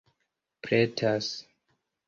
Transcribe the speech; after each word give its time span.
pretas 0.63 1.27